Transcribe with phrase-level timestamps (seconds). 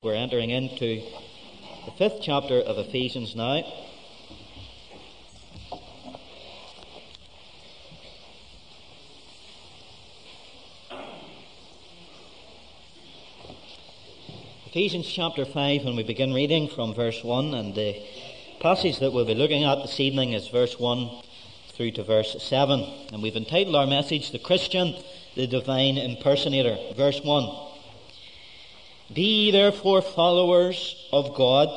[0.00, 1.02] We're entering into
[1.84, 3.64] the fifth chapter of Ephesians now.
[14.66, 18.00] Ephesians chapter 5, and we begin reading from verse 1, and the
[18.60, 21.10] passage that we'll be looking at this evening is verse 1
[21.70, 22.84] through to verse 7.
[23.12, 24.94] And we've entitled our message, The Christian,
[25.34, 26.76] the Divine Impersonator.
[26.94, 27.67] Verse 1.
[29.12, 31.68] Be therefore followers of God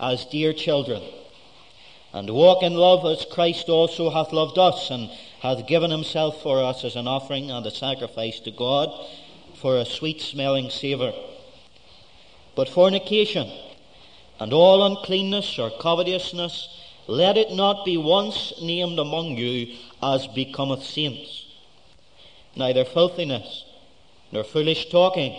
[0.00, 1.02] as dear children,
[2.12, 6.62] and walk in love as Christ also hath loved us, and hath given himself for
[6.64, 8.88] us as an offering and a sacrifice to God
[9.60, 11.12] for a sweet smelling savour.
[12.54, 13.52] But fornication
[14.40, 16.68] and all uncleanness or covetousness,
[17.06, 21.44] let it not be once named among you as becometh saints,
[22.56, 23.64] neither filthiness,
[24.32, 25.38] nor foolish talking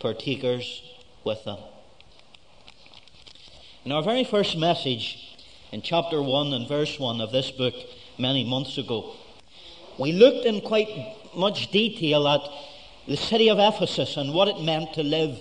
[0.00, 0.82] partakers
[1.24, 1.58] with them.
[3.84, 5.36] In our very first message,
[5.72, 7.74] in chapter 1 and verse 1 of this book,
[8.18, 9.14] many months ago,
[9.98, 10.88] we looked in quite
[11.34, 12.40] much detail at
[13.06, 15.38] the city of Ephesus and what it meant to live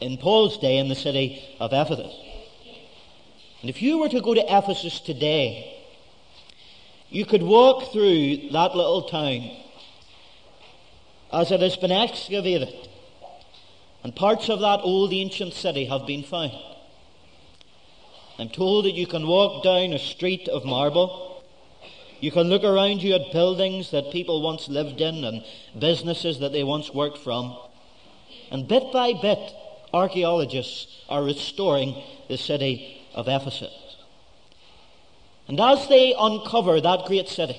[0.00, 2.14] in Paul's day in the city of Ephesus.
[3.60, 5.74] And if you were to go to Ephesus today,
[7.10, 9.50] you could walk through that little town
[11.32, 12.87] as it has been excavated
[14.02, 16.52] and parts of that old ancient city have been found.
[18.38, 21.42] I'm told that you can walk down a street of marble.
[22.20, 25.44] You can look around you at buildings that people once lived in and
[25.78, 27.56] businesses that they once worked from.
[28.50, 29.52] And bit by bit,
[29.92, 33.72] archaeologists are restoring the city of Ephesus.
[35.48, 37.58] And as they uncover that great city,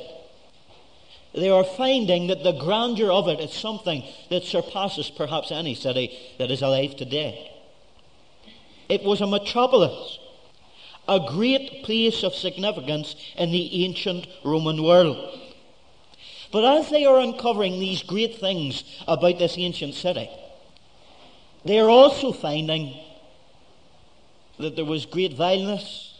[1.34, 6.17] they are finding that the grandeur of it is something that surpasses perhaps any city
[6.38, 7.51] that is alive today.
[8.88, 10.18] It was a metropolis,
[11.07, 15.39] a great place of significance in the ancient Roman world.
[16.51, 20.29] But as they are uncovering these great things about this ancient city,
[21.63, 22.97] they are also finding
[24.57, 26.19] that there was great vileness,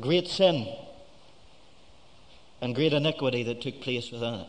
[0.00, 0.66] great sin,
[2.62, 4.46] and great iniquity that took place within it.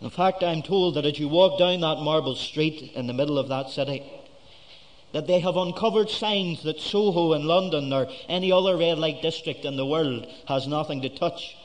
[0.00, 3.38] In fact, I'm told that as you walk down that marble street in the middle
[3.38, 4.02] of that city,
[5.12, 9.64] that they have uncovered signs that Soho in London or any other red light district
[9.64, 11.56] in the world has nothing to touch.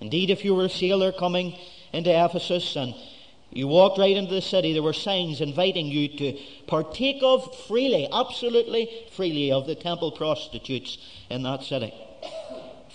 [0.00, 1.54] Indeed, if you were a sailor coming
[1.92, 2.94] into Ephesus and
[3.50, 8.08] you walked right into the city, there were signs inviting you to partake of freely,
[8.10, 10.96] absolutely freely, of the temple prostitutes
[11.28, 11.92] in that city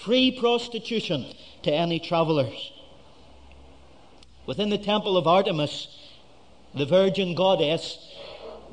[0.03, 1.25] free prostitution
[1.63, 2.71] to any travellers.
[4.45, 5.87] Within the temple of Artemis,
[6.73, 7.97] the virgin goddess,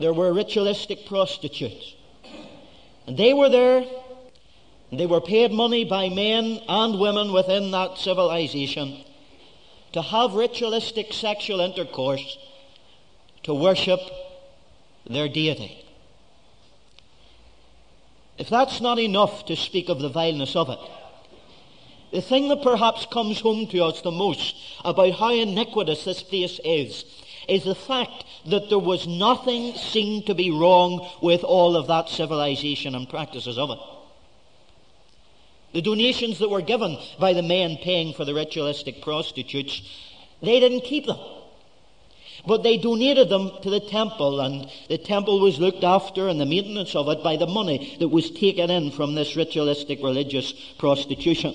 [0.00, 1.94] there were ritualistic prostitutes.
[3.06, 3.84] And they were there,
[4.91, 9.05] and they were paid money by men and women within that civilization
[9.93, 12.39] to have ritualistic sexual intercourse
[13.43, 14.00] to worship
[15.09, 15.84] their deity.
[18.39, 20.78] If that's not enough to speak of the vileness of it,
[22.13, 26.61] the thing that perhaps comes home to us the most about how iniquitous this place
[26.65, 27.05] is,
[27.49, 32.09] is the fact that there was nothing seen to be wrong with all of that
[32.09, 33.79] civilization and practices of it.
[35.73, 39.83] The donations that were given by the men paying for the ritualistic prostitutes,
[40.43, 41.19] they didn't keep them.
[42.47, 46.47] But they donated them to the temple, and the temple was looked after and the
[46.47, 51.54] maintenance of it by the money that was taken in from this ritualistic religious prostitution.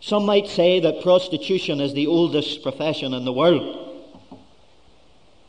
[0.00, 3.86] Some might say that prostitution is the oldest profession in the world.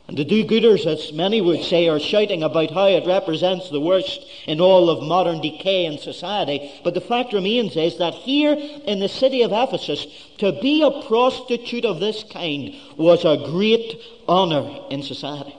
[0.08, 3.80] And the do gooders, as many would say, are shouting about how it represents the
[3.80, 6.70] worst in all of modern decay in society.
[6.84, 10.06] But the fact remains is that here in the city of Ephesus,
[10.38, 15.56] to be a prostitute of this kind was a great honour in society.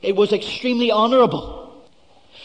[0.00, 1.63] It was extremely honourable.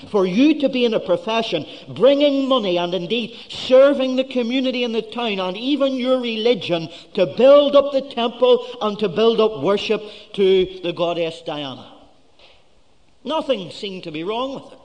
[0.09, 4.91] For you to be in a profession, bringing money and indeed serving the community in
[4.91, 9.61] the town and even your religion to build up the temple and to build up
[9.61, 10.01] worship
[10.33, 11.93] to the goddess Diana.
[13.23, 14.78] Nothing seemed to be wrong with it.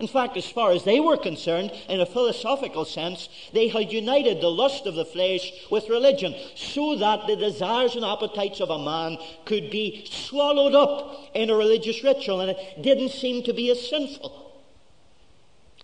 [0.00, 4.40] In fact, as far as they were concerned, in a philosophical sense, they had united
[4.40, 8.78] the lust of the flesh with religion so that the desires and appetites of a
[8.78, 13.70] man could be swallowed up in a religious ritual, and it didn't seem to be
[13.70, 14.62] as sinful.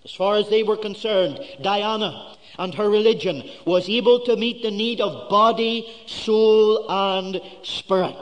[0.04, 4.70] As far as they were concerned, Diana and her religion was able to meet the
[4.72, 8.16] need of body, soul, and spirit.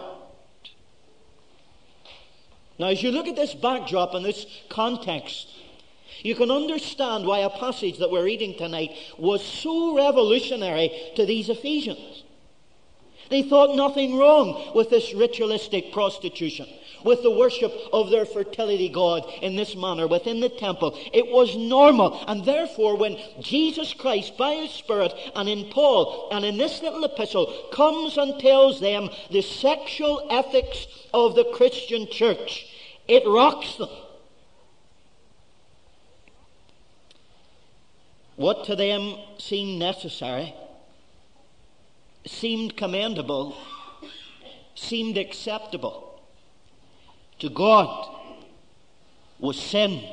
[2.78, 5.48] Now, as you look at this backdrop and this context,
[6.22, 11.48] you can understand why a passage that we're reading tonight was so revolutionary to these
[11.48, 12.24] Ephesians.
[13.30, 16.66] They thought nothing wrong with this ritualistic prostitution,
[17.04, 20.98] with the worship of their fertility god in this manner within the temple.
[21.12, 22.24] It was normal.
[22.26, 27.04] And therefore, when Jesus Christ, by his Spirit, and in Paul, and in this little
[27.04, 32.66] epistle, comes and tells them the sexual ethics of the Christian church,
[33.06, 33.90] it rocks them.
[38.38, 40.54] What to them seemed necessary,
[42.24, 43.56] seemed commendable,
[44.76, 46.22] seemed acceptable,
[47.40, 48.14] to God
[49.40, 50.04] was sin.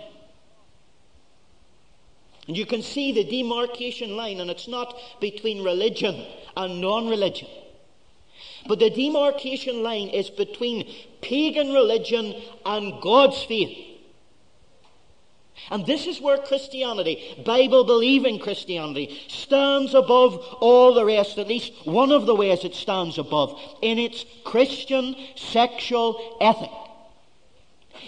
[2.48, 6.26] And you can see the demarcation line, and it's not between religion
[6.58, 7.48] and non religion.
[8.66, 12.34] But the demarcation line is between pagan religion
[12.66, 13.95] and God's faith.
[15.72, 21.74] And this is where Christianity, Bible believing Christianity, stands above all the rest, at least
[21.86, 26.70] one of the ways it stands above, in its Christian sexual ethic.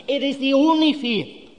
[0.08, 1.50] It is the only faith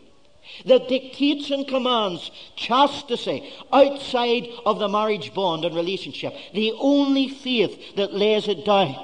[0.67, 6.35] that dictates and commands chastity outside of the marriage bond and relationship.
[6.55, 8.97] The only faith that lays it down.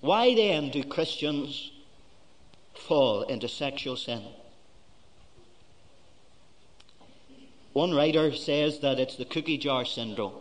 [0.00, 1.72] Why then do Christians
[2.88, 4.22] fall into sexual sin.
[7.74, 10.32] One writer says that it's the cookie jar syndrome.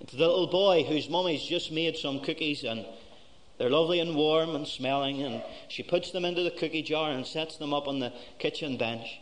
[0.00, 2.84] It's the little boy whose mummy's just made some cookies and
[3.58, 7.24] they're lovely and warm and smelling, and she puts them into the cookie jar and
[7.24, 9.20] sets them up on the kitchen bench.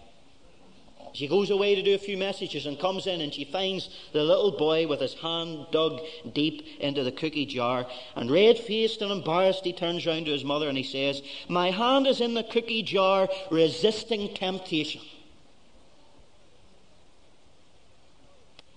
[1.12, 4.22] She goes away to do a few messages and comes in and she finds the
[4.22, 6.00] little boy with his hand dug
[6.32, 7.86] deep into the cookie jar.
[8.14, 11.70] And red faced and embarrassed, he turns round to his mother and he says, My
[11.70, 15.00] hand is in the cookie jar, resisting temptation.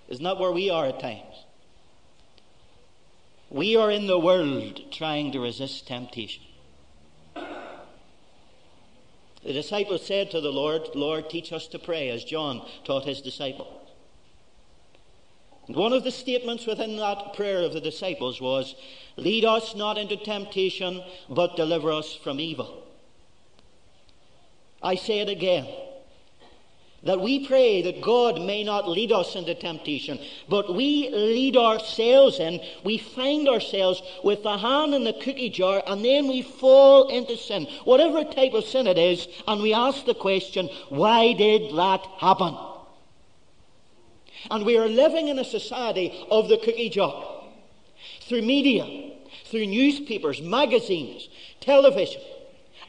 [0.09, 1.45] Isn't that where we are at times?
[3.50, 6.44] We are in the world trying to resist temptation.
[9.44, 13.22] The disciples said to the Lord, Lord, teach us to pray, as John taught his
[13.22, 13.80] disciples.
[15.68, 18.75] And one of the statements within that prayer of the disciples was,
[19.16, 22.84] Lead us not into temptation, but deliver us from evil.
[24.81, 25.68] I say it again
[27.04, 32.40] that we pray that God may not lead us into temptation, but we lead ourselves
[32.40, 32.62] in.
[32.84, 37.36] We find ourselves with the hand in the cookie jar, and then we fall into
[37.36, 42.06] sin, whatever type of sin it is, and we ask the question, why did that
[42.20, 42.58] happen?
[44.50, 47.42] And we are living in a society of the cookie jar.
[48.22, 49.12] Through media,
[49.45, 51.28] through newspapers, magazines,
[51.60, 52.22] television,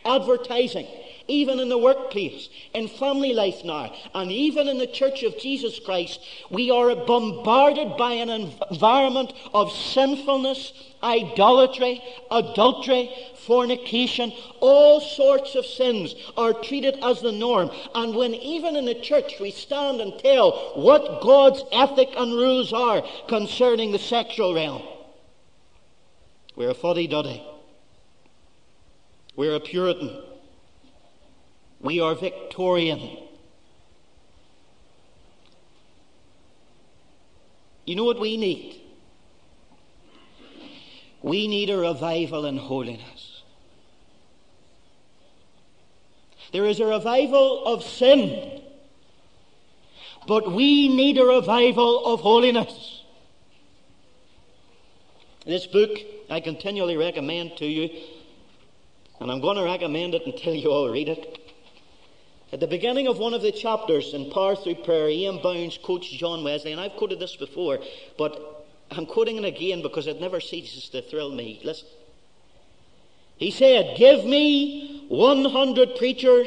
[0.04, 0.86] advertising,
[1.26, 5.78] even in the workplace, in family life now, and even in the Church of Jesus
[5.78, 13.10] Christ, we are bombarded by an environment of sinfulness, idolatry, adultery,
[13.46, 17.70] fornication, all sorts of sins are treated as the norm.
[17.94, 22.72] And when even in the church we stand and tell what God's ethic and rules
[22.72, 24.82] are concerning the sexual realm,
[26.56, 27.44] we're a fuddy duddy.
[29.36, 30.33] We're a Puritan.
[31.84, 33.18] We are Victorian.
[37.84, 38.80] You know what we need?
[41.20, 43.42] We need a revival in holiness.
[46.52, 48.62] There is a revival of sin,
[50.26, 53.02] but we need a revival of holiness.
[55.44, 55.90] This book
[56.30, 57.90] I continually recommend to you,
[59.20, 61.43] and I'm going to recommend it until you all read it.
[62.54, 65.40] At the beginning of one of the chapters in Power Through Prayer, E.M.
[65.42, 67.80] Bounds quotes John Wesley, and I've quoted this before,
[68.16, 71.60] but I'm quoting it again because it never ceases to thrill me.
[71.64, 71.88] Listen.
[73.36, 76.46] He said, Give me 100 preachers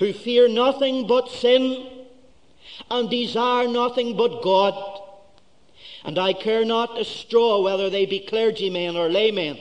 [0.00, 2.04] who fear nothing but sin
[2.90, 5.00] and desire nothing but God.
[6.04, 9.56] And I care not a straw whether they be clergymen or laymen.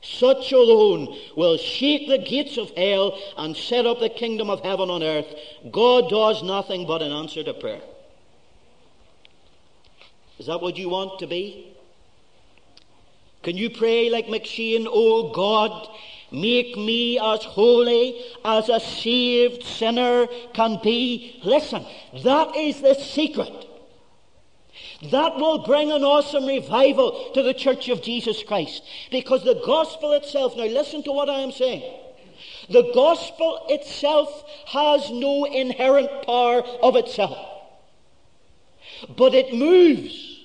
[0.00, 4.90] Such alone will shake the gates of hell and set up the kingdom of heaven
[4.90, 5.26] on earth.
[5.70, 7.82] God does nothing but an answer to prayer.
[10.38, 11.76] Is that what you want to be?
[13.42, 15.88] Can you pray like McCheyne, Oh God,
[16.30, 21.40] make me as holy as a saved sinner can be?
[21.44, 21.84] Listen,
[22.22, 23.67] that is the secret
[25.02, 28.82] that will bring an awesome revival to the church of Jesus Christ.
[29.10, 31.82] Because the gospel itself, now listen to what I am saying.
[32.68, 37.38] The gospel itself has no inherent power of itself.
[39.16, 40.44] But it moves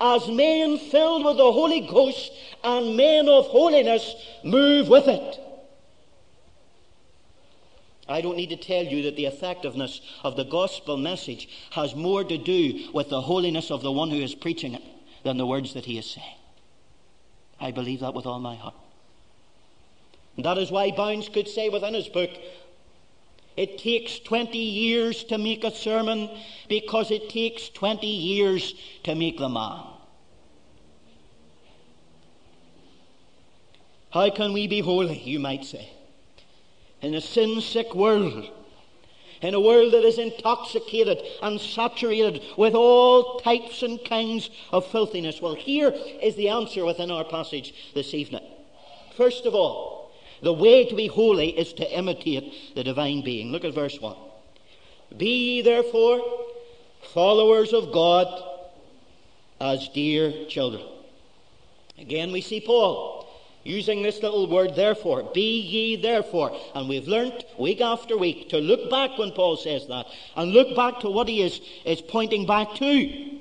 [0.00, 2.32] as men filled with the Holy Ghost
[2.62, 5.40] and men of holiness move with it.
[8.08, 12.22] I don't need to tell you that the effectiveness of the gospel message has more
[12.22, 14.82] to do with the holiness of the one who is preaching it
[15.24, 16.36] than the words that he is saying.
[17.60, 18.74] I believe that with all my heart.
[20.36, 22.30] And that is why Bounds could say within his book,
[23.56, 26.28] it takes 20 years to make a sermon
[26.68, 29.82] because it takes 20 years to make the man.
[34.10, 35.95] How can we be holy, you might say?
[37.02, 38.50] In a sin sick world,
[39.42, 45.40] in a world that is intoxicated and saturated with all types and kinds of filthiness?
[45.40, 48.44] Well, here is the answer within our passage this evening.
[49.16, 50.12] First of all,
[50.42, 53.52] the way to be holy is to imitate the divine being.
[53.52, 54.16] Look at verse 1.
[55.16, 56.20] Be ye therefore
[57.14, 58.42] followers of God
[59.60, 60.84] as dear children.
[61.98, 63.15] Again, we see Paul
[63.66, 65.30] using this little word therefore.
[65.34, 66.58] Be ye therefore.
[66.74, 70.06] And we've learnt week after week to look back when Paul says that
[70.36, 73.40] and look back to what he is, is pointing back to.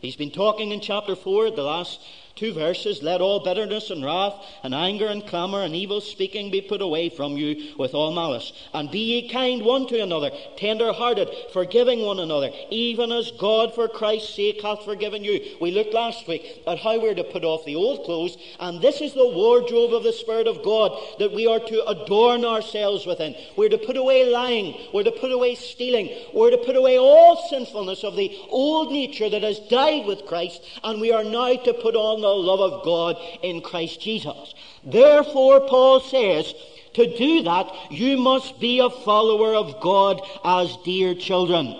[0.00, 2.00] He's been talking in chapter 4, the last
[2.40, 4.32] two verses let all bitterness and wrath
[4.64, 8.50] and anger and clamour and evil speaking be put away from you with all malice.
[8.72, 13.74] And be ye kind one to another tender hearted forgiving one another even as god
[13.74, 15.38] for christ's sake hath forgiven you.
[15.60, 19.02] We looked last week at how we're to put off the old clothes and this
[19.02, 23.34] is the wardrobe of the spirit of god that we are to adorn ourselves within.
[23.54, 24.88] We're to put away lying.
[24.94, 26.08] We're to put away stealing.
[26.32, 30.62] We're to put away all sinfulness of the old nature that has died with christ
[30.82, 34.54] and we are now to put on the love of God in Christ Jesus.
[34.84, 36.54] Therefore, Paul says,
[36.94, 41.76] to do that, you must be a follower of God as dear children.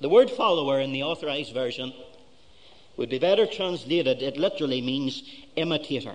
[0.00, 1.92] The word follower in the authorized version
[2.96, 5.22] would be better translated, it literally means
[5.56, 6.14] imitator.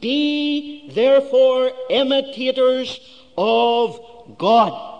[0.00, 3.00] Be therefore imitators
[3.36, 3.98] of
[4.38, 4.99] God.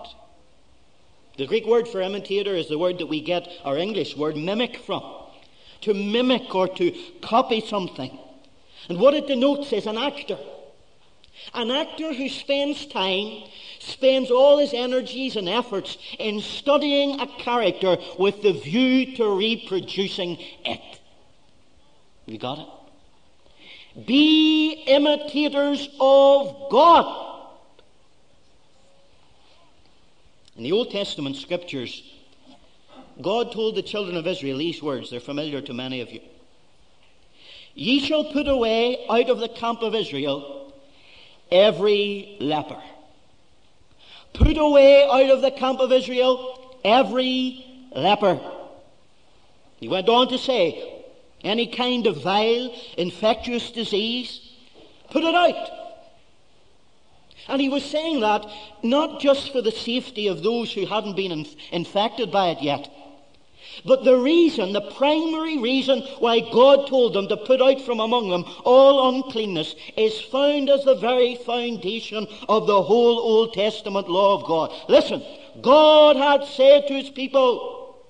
[1.37, 4.77] The Greek word for imitator is the word that we get our English word mimic
[4.77, 5.03] from.
[5.81, 8.17] To mimic or to copy something.
[8.89, 10.37] And what it denotes is an actor.
[11.53, 13.43] An actor who spends time,
[13.79, 20.37] spends all his energies and efforts in studying a character with the view to reproducing
[20.65, 20.99] it.
[22.25, 24.05] You got it?
[24.05, 27.30] Be imitators of God.
[30.61, 32.03] In the Old Testament scriptures,
[33.19, 35.09] God told the children of Israel these words.
[35.09, 36.21] They're familiar to many of you.
[37.73, 40.71] Ye shall put away out of the camp of Israel
[41.51, 42.79] every leper.
[44.33, 47.65] Put away out of the camp of Israel every
[47.95, 48.39] leper.
[49.77, 51.03] He went on to say,
[51.43, 54.39] any kind of vile, infectious disease,
[55.09, 55.80] put it out.
[57.47, 58.45] And he was saying that
[58.83, 62.89] not just for the safety of those who hadn't been inf- infected by it yet,
[63.85, 68.29] but the reason, the primary reason why God told them to put out from among
[68.29, 74.39] them all uncleanness is found as the very foundation of the whole Old Testament law
[74.39, 74.71] of God.
[74.87, 75.23] Listen,
[75.61, 78.05] God had said to his people,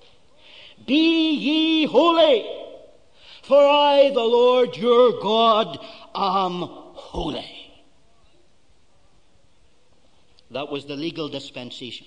[0.86, 2.44] Be ye holy,
[3.42, 5.78] for I, the Lord your God,
[6.14, 7.61] am holy.
[10.52, 12.06] That was the legal dispensation.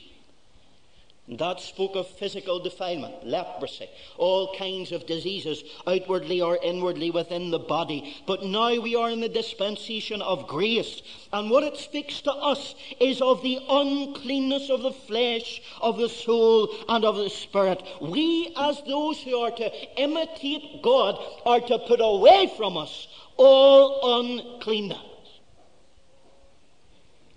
[1.28, 7.58] That spoke of physical defilement, leprosy, all kinds of diseases, outwardly or inwardly within the
[7.58, 8.16] body.
[8.28, 11.02] But now we are in the dispensation of grace.
[11.34, 16.10] And what it speaks to us is of the uncleanness of the flesh, of the
[16.10, 17.82] soul, and of the spirit.
[18.00, 24.22] We, as those who are to imitate God, are to put away from us all
[24.22, 25.15] uncleanness.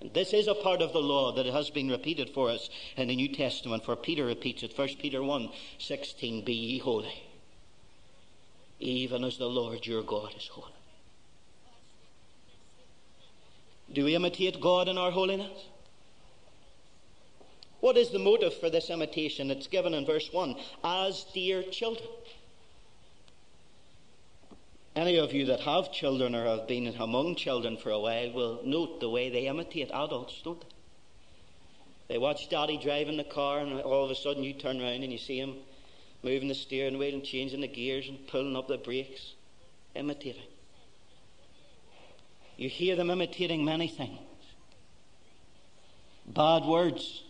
[0.00, 3.08] And this is a part of the law that has been repeated for us in
[3.08, 4.76] the New Testament, for Peter repeats it.
[4.76, 7.24] 1 Peter 1 16, Be ye holy,
[8.78, 10.72] even as the Lord your God is holy.
[13.92, 15.64] Do we imitate God in our holiness?
[17.80, 19.50] What is the motive for this imitation?
[19.50, 22.08] It's given in verse 1 as dear children.
[24.98, 28.60] Any of you that have children or have been among children for a while will
[28.64, 30.66] note the way they imitate adults, don't they?
[32.08, 35.12] They watch daddy driving the car, and all of a sudden you turn around and
[35.12, 35.54] you see him
[36.24, 39.34] moving the steering wheel and changing the gears and pulling up the brakes,
[39.94, 40.42] imitating.
[42.56, 44.18] You hear them imitating many things.
[46.26, 47.22] Bad words.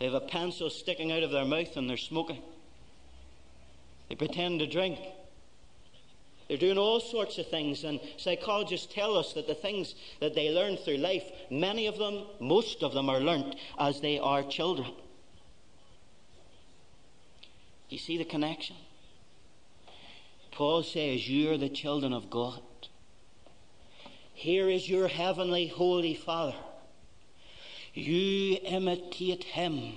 [0.00, 2.42] They have a pencil sticking out of their mouth and they're smoking.
[4.08, 4.98] They pretend to drink.
[6.54, 10.50] They're doing all sorts of things, and psychologists tell us that the things that they
[10.50, 14.92] learn through life, many of them, most of them, are learnt as they are children.
[17.88, 18.76] Do you see the connection?
[20.52, 22.62] Paul says, You're the children of God.
[24.32, 26.54] Here is your heavenly holy Father.
[27.94, 29.94] You imitate him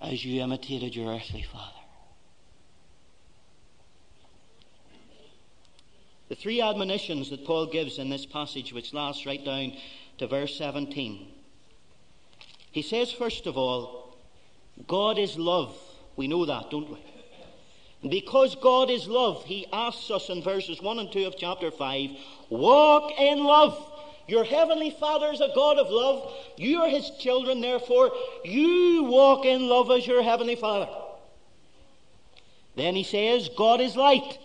[0.00, 1.85] as you imitated your earthly father.
[6.36, 9.72] The three admonitions that Paul gives in this passage, which lasts right down
[10.18, 11.28] to verse 17.
[12.72, 14.18] He says, first of all,
[14.86, 15.74] God is love.
[16.14, 17.02] We know that, don't we?
[18.02, 21.70] And because God is love, he asks us in verses 1 and 2 of chapter
[21.70, 22.10] 5
[22.50, 23.92] walk in love.
[24.28, 26.34] Your heavenly Father is a God of love.
[26.58, 28.10] You are his children, therefore,
[28.44, 30.88] you walk in love as your heavenly Father.
[32.74, 34.38] Then he says, God is light.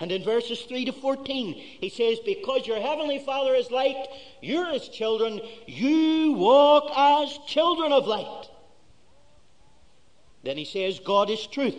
[0.00, 4.08] And in verses 3 to 14, he says, Because your heavenly Father is light,
[4.40, 8.48] you're his children, you walk as children of light.
[10.42, 11.76] Then he says, God is truth.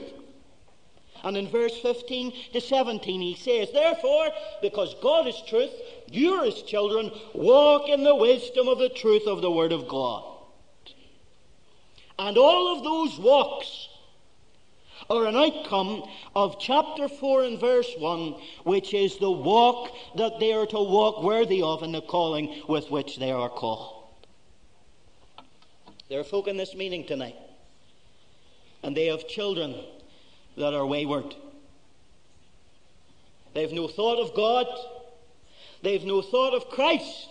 [1.24, 4.30] And in verse 15 to 17, he says, Therefore,
[4.62, 5.72] because God is truth,
[6.12, 10.24] you're his children, walk in the wisdom of the truth of the Word of God.
[12.20, 13.88] And all of those walks
[15.12, 16.04] are an outcome
[16.36, 21.22] of chapter 4 and verse 1, which is the walk that they are to walk
[21.22, 24.08] worthy of in the calling with which they are called.
[26.10, 27.36] There are folk in this meeting tonight,
[28.84, 29.76] and they have children
[30.58, 31.36] that are wayward.
[33.54, 34.66] They've no thought of God,
[35.82, 37.28] they've no thought of Christ,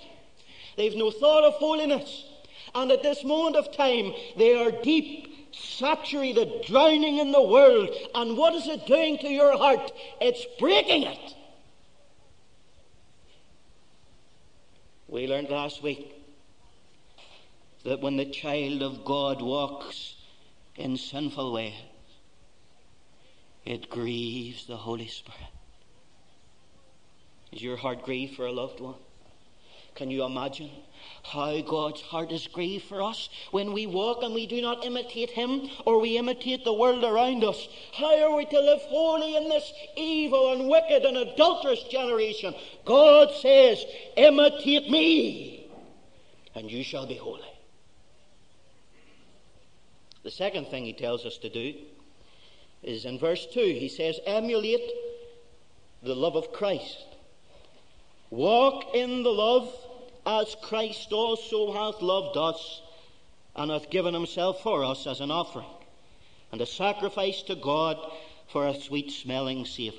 [0.77, 2.27] they've no thought of holiness.
[2.75, 7.91] And at this moment of time, they are deep saturated, drowning in the world.
[8.15, 9.93] And what is it doing to your heart?
[10.21, 11.35] It's breaking it.
[15.09, 16.15] We learned last week
[17.85, 20.15] that when the child of God walks
[20.77, 21.75] in sinful ways,
[23.65, 25.41] it grieves the Holy Spirit.
[27.53, 28.95] Is your heart grieved for a loved one?
[29.95, 30.71] Can you imagine
[31.23, 35.31] how God's heart is grieved for us when we walk and we do not imitate
[35.31, 37.69] Him or we imitate the world around us?
[37.93, 42.55] How are we to live holy in this evil and wicked and adulterous generation?
[42.85, 43.85] God says,
[44.17, 45.71] Imitate me,
[46.55, 47.43] and you shall be holy.
[50.23, 51.75] The second thing He tells us to do
[52.83, 53.61] is in verse 2.
[53.61, 54.91] He says, Emulate
[56.03, 57.05] the love of Christ.
[58.31, 59.75] Walk in the love
[60.39, 62.83] as Christ also hath loved us
[63.57, 65.67] and hath given himself for us as an offering
[66.53, 67.99] and a sacrifice to God
[68.53, 69.99] for a sweet smelling savour.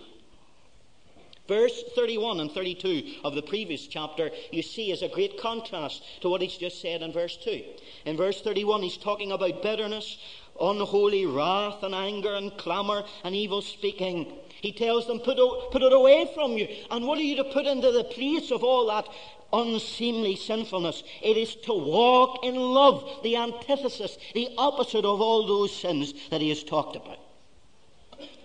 [1.47, 6.29] Verse 31 and 32 of the previous chapter, you see, is a great contrast to
[6.29, 7.63] what he's just said in verse 2.
[8.05, 10.17] In verse 31, he's talking about bitterness,
[10.61, 14.31] unholy wrath, and anger, and clamour, and evil speaking.
[14.61, 15.37] He tells them, put,
[15.71, 16.67] put it away from you.
[16.91, 19.07] And what are you to put into the place of all that
[19.51, 21.03] unseemly sinfulness?
[21.21, 26.41] It is to walk in love, the antithesis, the opposite of all those sins that
[26.41, 27.17] he has talked about.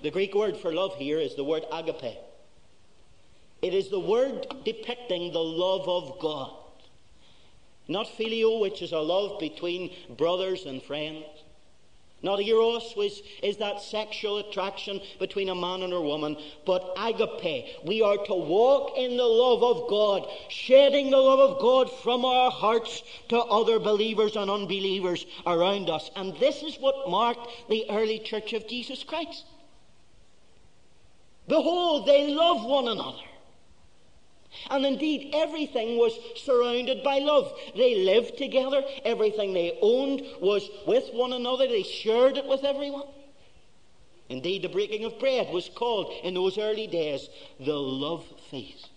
[0.03, 2.17] The Greek word for love here is the word agape.
[3.61, 6.53] It is the word depicting the love of God.
[7.89, 11.25] Not phileo, which is a love between brothers and friends.
[12.27, 17.67] Not eros, which is that sexual attraction between a man and a woman, but agape.
[17.85, 22.25] We are to walk in the love of God, shedding the love of God from
[22.25, 26.11] our hearts to other believers and unbelievers around us.
[26.17, 29.45] And this is what marked the early church of Jesus Christ.
[31.47, 33.23] Behold, they love one another.
[34.71, 37.53] And indeed, everything was surrounded by love.
[37.77, 38.83] They lived together.
[39.05, 41.67] Everything they owned was with one another.
[41.67, 43.07] They shared it with everyone.
[44.29, 47.29] Indeed, the breaking of bread was called in those early days
[47.61, 48.89] the love feast.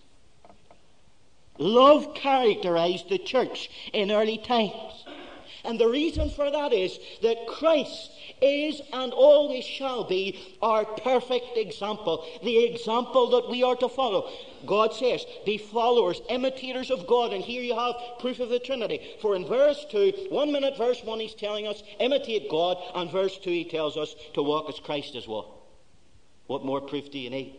[1.58, 5.04] Love characterized the church in early times.
[5.64, 11.56] And the reason for that is that Christ is and always shall be our perfect
[11.56, 14.30] example, the example that we are to follow.
[14.66, 17.32] God says, Be followers, imitators of God.
[17.32, 19.16] And here you have proof of the Trinity.
[19.20, 22.76] For in verse 2, one minute, verse 1, he's telling us, imitate God.
[22.94, 25.58] And verse 2, he tells us to walk as Christ has walked.
[26.46, 27.56] What more proof do you need?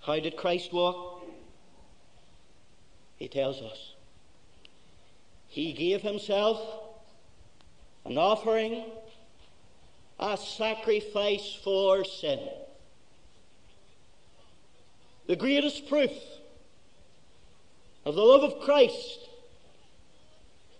[0.00, 1.22] How did Christ walk?
[3.16, 3.94] He tells us.
[5.48, 6.60] He gave himself
[8.04, 8.84] an offering,
[10.18, 12.40] a sacrifice for sin.
[15.26, 16.10] The greatest proof
[18.04, 19.28] of the love of Christ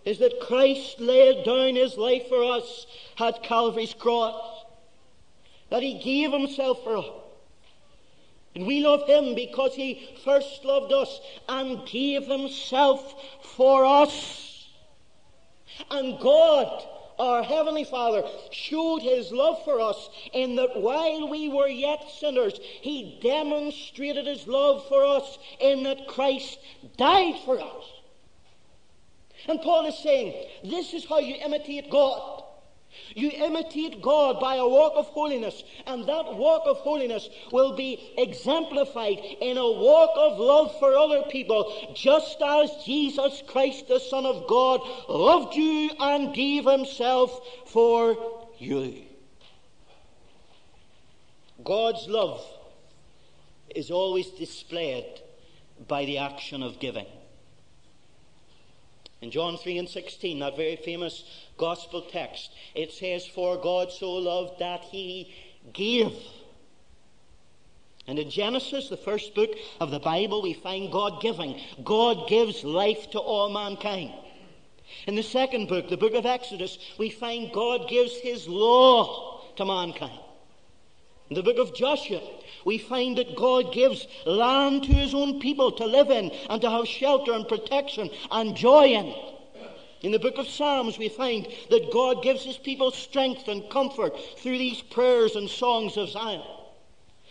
[0.05, 2.87] is that Christ laid down his life for us
[3.19, 4.65] at Calvary's cross,
[5.69, 7.07] that he gave himself for us.
[8.55, 13.15] And we love him because he first loved us and gave himself
[13.57, 14.69] for us.
[15.91, 16.85] And God
[17.21, 22.59] our Heavenly Father showed His love for us in that while we were yet sinners,
[22.59, 26.59] He demonstrated His love for us in that Christ
[26.97, 27.85] died for us.
[29.47, 32.45] And Paul is saying, this is how you imitate God.
[33.15, 38.13] You imitate God by a walk of holiness, and that walk of holiness will be
[38.17, 44.27] exemplified in a walk of love for other people, just as Jesus Christ, the Son
[44.27, 48.17] of God, loved you and gave himself for
[48.59, 49.03] you.
[51.65, 52.45] God's love
[53.75, 55.21] is always displayed
[55.87, 57.07] by the action of giving.
[59.21, 61.25] In John 3 and 16, that very famous
[61.59, 65.35] gospel text, it says, For God so loved that he
[65.73, 66.13] gave.
[68.07, 71.61] And in Genesis, the first book of the Bible, we find God giving.
[71.85, 74.13] God gives life to all mankind.
[75.07, 79.65] In the second book, the book of Exodus, we find God gives his law to
[79.65, 80.19] mankind.
[81.31, 82.21] In the book of Joshua,
[82.65, 86.69] we find that God gives land to his own people to live in and to
[86.69, 89.15] have shelter and protection and joy in.
[90.03, 94.13] In the book of Psalms, we find that God gives his people strength and comfort
[94.39, 96.43] through these prayers and songs of Zion.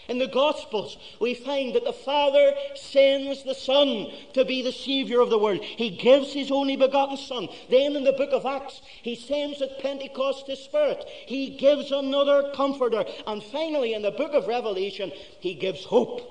[0.10, 5.22] In the Gospels, we find that the Father sends the Son to be the Savior
[5.22, 5.64] of the world.
[5.64, 7.48] He gives His only begotten Son.
[7.70, 11.06] Then in the book of Acts, He sends at Pentecost His Spirit.
[11.08, 13.06] He gives another Comforter.
[13.28, 16.22] And finally, in the book of Revelation, He gives hope.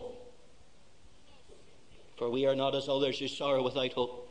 [2.17, 4.28] For we are not as others who sorrow without hope.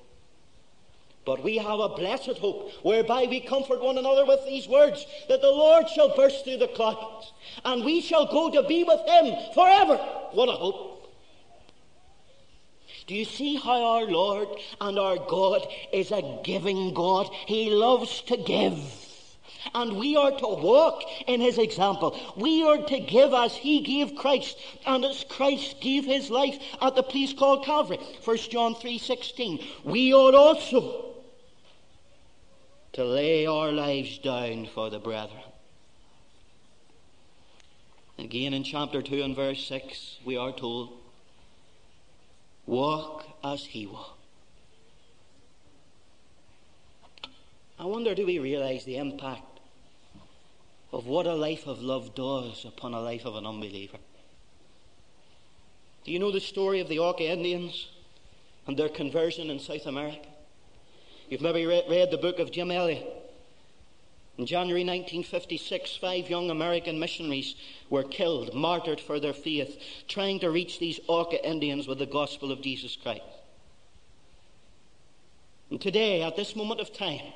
[1.27, 5.41] But we have a blessed hope, whereby we comfort one another with these words that
[5.41, 7.33] the Lord shall burst through the clouds,
[7.65, 9.97] and we shall go to be with him forever.
[10.31, 11.11] What a hope!
[13.07, 14.47] Do you see how our Lord
[14.79, 17.29] and our God is a giving God?
[17.45, 18.79] He loves to give.
[19.73, 22.17] And we are to walk in his example.
[22.37, 26.95] We are to give as he gave Christ, and as Christ gave his life at
[26.95, 27.99] the place called Calvary.
[28.23, 29.61] 1 John 3:16.
[29.83, 31.07] We ought also
[32.97, 35.43] to lay our lives down for the brethren.
[38.17, 40.97] Again in chapter 2 and verse 6, we are told,
[42.65, 44.19] Walk as he walked.
[47.77, 49.60] I wonder, do we realize the impact
[50.91, 53.99] of what a life of love does upon a life of an unbeliever?
[56.03, 57.89] Do you know the story of the Auca Indians
[58.65, 60.29] and their conversion in South America?
[61.29, 63.05] You've maybe read, read the book of Jim Elliot.
[64.37, 67.55] In January 1956, five young American missionaries
[67.89, 72.51] were killed, martyred for their faith, trying to reach these Auca Indians with the gospel
[72.51, 73.23] of Jesus Christ.
[75.69, 77.33] And today, at this moment of time,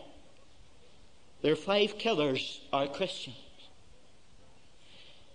[1.41, 3.35] their five killers are Christians.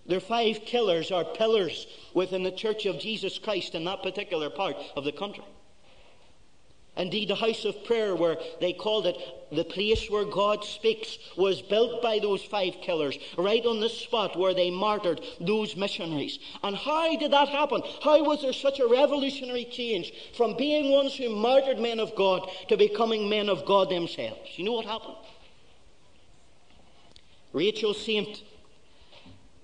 [0.06, 4.76] Their five killers are pillars within the Church of Jesus Christ in that particular part
[4.94, 5.44] of the country.
[6.96, 9.16] Indeed, the house of prayer, where they called it
[9.52, 14.37] the place where God speaks, was built by those five killers, right on the spot
[14.37, 16.38] where they martyred those missionaries.
[16.62, 17.82] And how did that happen?
[18.02, 22.48] How was there such a revolutionary change from being ones who martyred men of God
[22.68, 24.56] to becoming men of God themselves?
[24.56, 25.16] You know what happened?
[27.52, 28.42] Rachel Saint,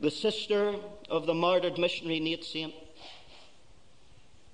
[0.01, 0.75] the sister
[1.09, 2.75] of the martyred missionary Nate Saint,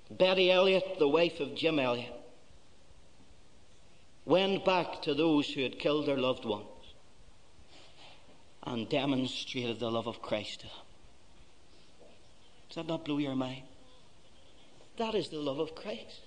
[0.09, 2.13] Betty Elliot, the wife of Jim Elliot,
[4.29, 6.67] went back to those who had killed their loved ones
[8.63, 10.75] and demonstrated the love of Christ to them.
[12.67, 13.63] Does that not blow your mind?
[14.97, 16.21] That is the love of Christ.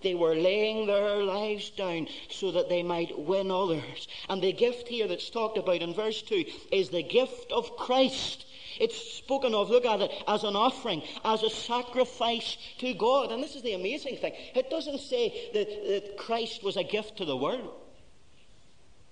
[0.00, 4.08] They were laying their lives down so that they might win others.
[4.28, 8.46] And the gift here that's talked about in verse 2 is the gift of Christ
[8.78, 13.32] it's spoken of, look at it, as an offering, as a sacrifice to God.
[13.32, 14.32] And this is the amazing thing.
[14.54, 17.74] It doesn't say that, that Christ was a gift to the world.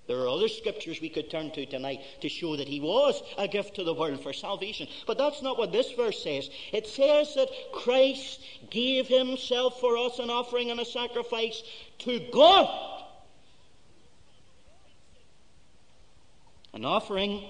[0.07, 3.49] There are other scriptures we could turn to tonight to show that he was a
[3.49, 4.87] gift to the world for salvation.
[5.07, 6.49] But that's not what this verse says.
[6.73, 11.61] It says that Christ gave himself for us an offering and a sacrifice
[12.01, 13.03] to God.
[16.73, 17.43] An offering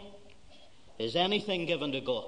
[0.99, 2.25] is anything given to God.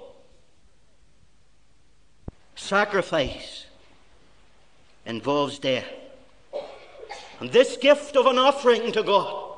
[2.57, 3.67] Sacrifice
[5.07, 5.87] involves death.
[7.41, 9.49] And this gift of an offering to God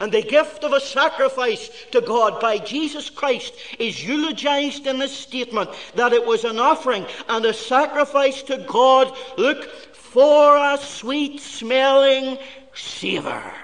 [0.00, 5.16] and the gift of a sacrifice to God by Jesus Christ is eulogized in this
[5.16, 11.40] statement that it was an offering and a sacrifice to God, look, for a sweet
[11.40, 12.38] smelling
[12.74, 13.54] savour.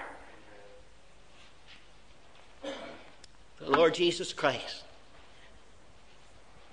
[3.64, 4.82] The Lord Jesus Christ,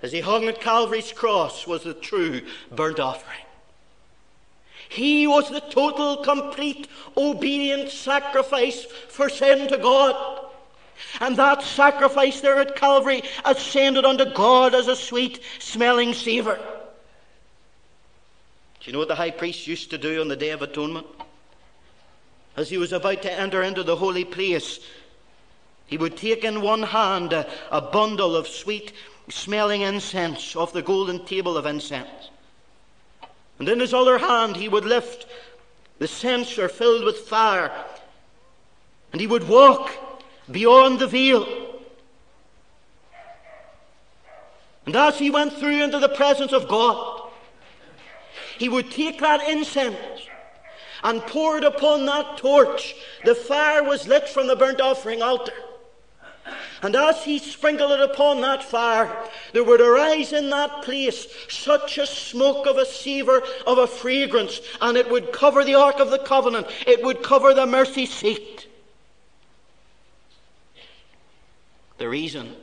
[0.02, 3.44] as he hung at Calvary's cross, was the true burnt offering.
[4.88, 10.46] He was the total, complete, obedient sacrifice for sin to God.
[11.20, 16.56] And that sacrifice there at Calvary ascended unto God as a sweet smelling savour.
[18.80, 21.06] Do you know what the high priest used to do on the Day of Atonement?
[22.56, 24.80] As he was about to enter into the holy place,
[25.90, 28.92] he would take in one hand a, a bundle of sweet
[29.28, 32.30] smelling incense off the golden table of incense.
[33.58, 35.26] And in his other hand he would lift
[35.98, 37.72] the censer filled with fire.
[39.12, 39.90] And he would walk
[40.48, 41.44] beyond the veil.
[44.86, 47.28] And as he went through into the presence of God,
[48.58, 49.96] he would take that incense
[51.02, 52.94] and pour it upon that torch.
[53.24, 55.52] The fire was lit from the burnt offering altar.
[56.82, 59.14] And as he sprinkled it upon that fire,
[59.52, 64.60] there would arise in that place such a smoke of a savour, of a fragrance,
[64.80, 66.66] and it would cover the Ark of the Covenant.
[66.86, 68.66] It would cover the mercy seat.
[71.98, 72.56] The reason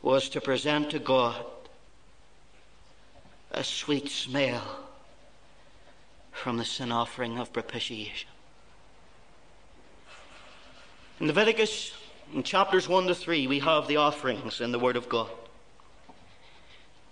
[0.00, 1.44] was to present to God
[3.50, 4.80] a sweet smell
[6.30, 8.28] from the sin offering of propitiation.
[11.20, 11.92] In Leviticus,
[12.34, 15.30] in chapters 1 to 3, we have the offerings in the Word of God.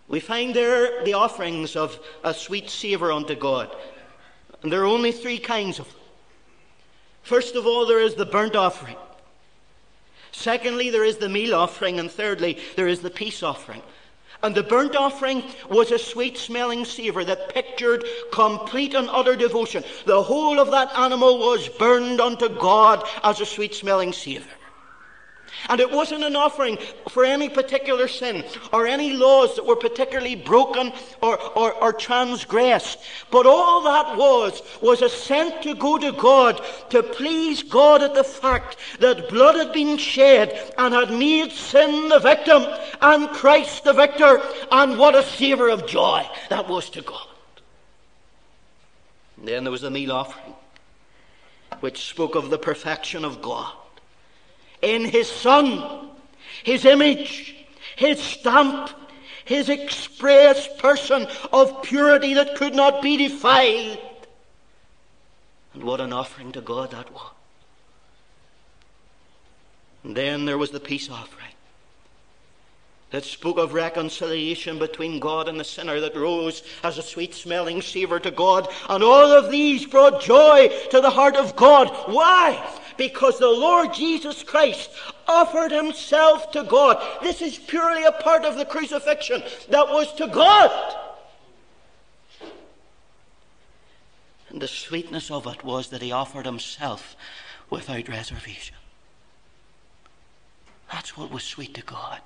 [0.09, 3.75] We find there the offerings of a sweet savour unto God.
[4.62, 5.97] And there are only three kinds of them.
[7.23, 8.97] First of all, there is the burnt offering.
[10.33, 12.01] Secondly, there is the meal offering.
[12.01, 13.83] And thirdly, there is the peace offering.
[14.42, 19.85] And the burnt offering was a sweet smelling savour that pictured complete and utter devotion.
[20.05, 24.50] The whole of that animal was burned unto God as a sweet smelling savour.
[25.69, 30.35] And it wasn't an offering for any particular sin or any laws that were particularly
[30.35, 32.99] broken or, or, or, transgressed.
[33.31, 36.61] But all that was, was a sent to go to God
[36.91, 42.09] to please God at the fact that blood had been shed and had made sin
[42.09, 42.65] the victim
[43.01, 44.41] and Christ the victor.
[44.71, 47.29] And what a savour of joy that was to God.
[49.37, 50.55] And then there was the meal offering,
[51.81, 53.73] which spoke of the perfection of God
[54.83, 56.11] in his Son,
[56.64, 57.55] his image,
[57.97, 58.90] his stamp,
[59.45, 63.99] his express person of purity that could not be defiled.
[65.75, 67.31] And what an offering to God that was.
[70.05, 71.53] And then there was the peace offering
[73.11, 77.83] that spoke of reconciliation between God and the sinner that rose as a sweet smelling
[77.83, 78.68] savour to God.
[78.88, 81.88] And all of these brought joy to the heart of God.
[82.07, 82.59] Why?
[83.03, 84.88] Because the Lord Jesus Christ
[85.27, 87.03] offered himself to God.
[87.21, 90.71] This is purely a part of the crucifixion that was to God.
[94.51, 97.17] And the sweetness of it was that he offered himself
[97.71, 98.77] without reservation.
[100.93, 102.21] That's what was sweet to God.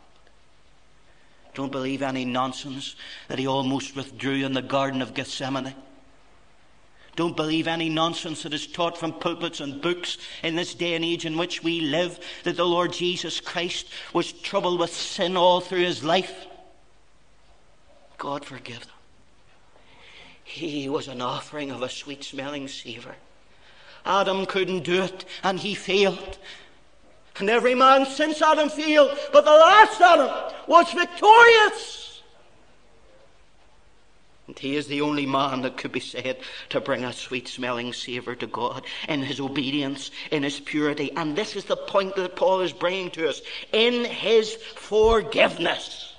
[1.55, 2.97] Don't believe any nonsense
[3.29, 5.75] that he almost withdrew in the Garden of Gethsemane.
[7.17, 11.05] Don't believe any nonsense that is taught from pulpits and books in this day and
[11.05, 15.63] age in which we live that the Lord Jesus Christ was troubled with sin all
[15.63, 16.47] through his life.
[18.19, 18.91] God forgive them.
[20.45, 23.17] He was an offering of a sweet smelling savour.
[24.05, 26.39] Adam couldn't do it, and he failed.
[27.39, 32.06] And every man since Adam failed, but the last Adam was victorious.
[34.47, 37.93] And he is the only man that could be said to bring a sweet smelling
[37.93, 41.11] savour to God in his obedience, in his purity.
[41.17, 46.13] And this is the point that Paul is bringing to us in his forgiveness.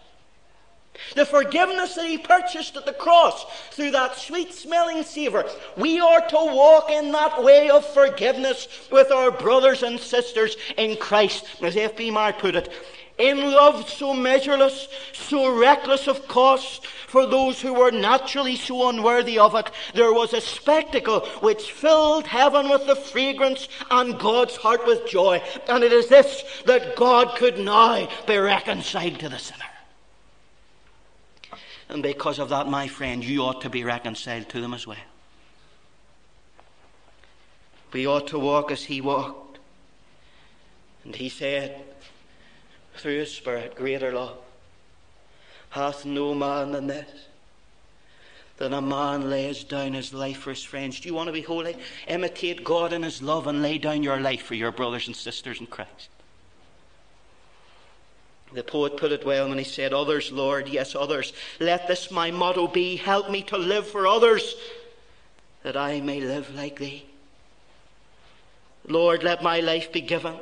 [1.15, 5.45] The forgiveness that he purchased at the cross through that sweet smelling savour.
[5.77, 10.97] We are to walk in that way of forgiveness with our brothers and sisters in
[10.97, 11.45] Christ.
[11.61, 12.11] As F.B.
[12.11, 12.69] Meyer put it,
[13.17, 19.39] in love so measureless, so reckless of cost, for those who were naturally so unworthy
[19.39, 24.85] of it, there was a spectacle which filled heaven with the fragrance and God's heart
[24.85, 25.41] with joy.
[25.69, 29.63] And it is this that God could now be reconciled to the sinner.
[31.89, 34.97] And because of that, my friend, you ought to be reconciled to them as well.
[37.93, 39.59] We ought to walk as he walked.
[41.05, 41.81] And he said,
[42.97, 44.37] through his Spirit, greater love
[45.69, 47.09] hath no man than this,
[48.57, 50.99] than a man lays down his life for his friends.
[50.99, 51.77] Do you want to be holy?
[52.07, 55.59] Imitate God in his love and lay down your life for your brothers and sisters
[55.59, 56.09] in Christ.
[58.53, 61.33] The poet put it well when he said, Others, Lord, yes, others.
[61.59, 64.55] Let this my motto be help me to live for others,
[65.63, 67.05] that I may live like thee.
[68.87, 70.35] Lord, let my life be given,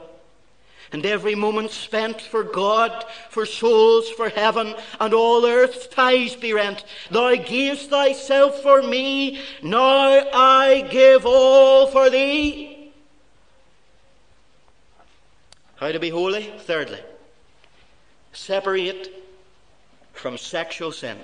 [0.96, 6.54] and every moment spent for God, for souls, for heaven, and all earth's ties be
[6.54, 6.86] rent.
[7.12, 12.94] Thou gavest thyself for me, now I give all for thee.
[15.76, 16.54] How to be holy?
[16.60, 17.02] Thirdly
[18.32, 19.12] separate
[20.14, 21.18] from sexual sin.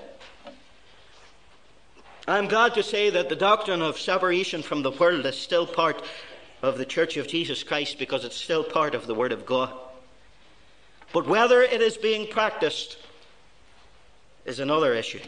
[2.28, 6.04] I'm glad to say that the doctrine of separation from the world is still part
[6.62, 9.74] of the Church of Jesus Christ because it's still part of the Word of God.
[11.14, 12.98] But whether it is being practiced
[14.46, 15.20] is another issue.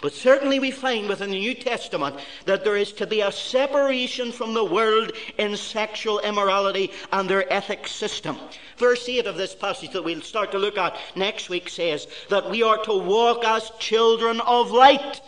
[0.00, 4.32] But certainly we find within the New Testament that there is to be a separation
[4.32, 8.38] from the world in sexual immorality and their ethic system.
[8.78, 12.48] Verse 8 of this passage that we'll start to look at next week says that
[12.48, 15.20] we are to walk as children of light.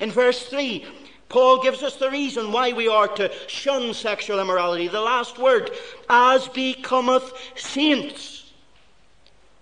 [0.00, 0.84] In verse 3,
[1.28, 4.88] Paul gives us the reason why we are to shun sexual immorality.
[4.88, 5.70] The last word,
[6.08, 8.38] as becometh saints.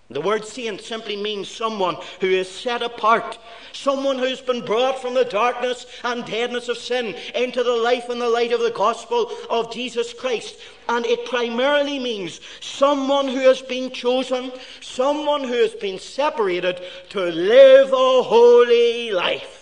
[0.09, 3.39] The word saint simply means someone who is set apart,
[3.73, 8.21] someone who's been brought from the darkness and deadness of sin into the life and
[8.21, 10.61] the light of the gospel of Jesus Christ.
[10.89, 17.23] And it primarily means someone who has been chosen, someone who has been separated to
[17.25, 19.56] live a holy life.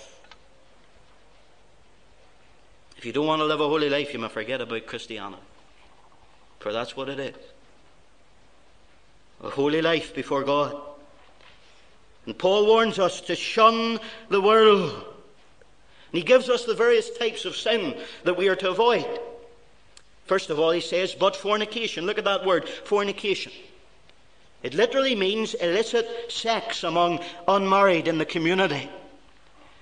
[3.04, 5.42] If you don't want to live a holy life, you must forget about Christianity.
[6.58, 7.36] For that's what it is
[9.42, 10.74] a holy life before God.
[12.24, 14.90] And Paul warns us to shun the world.
[14.90, 19.20] And he gives us the various types of sin that we are to avoid.
[20.24, 22.06] First of all, he says, but fornication.
[22.06, 23.52] Look at that word, fornication.
[24.62, 28.88] It literally means illicit sex among unmarried in the community.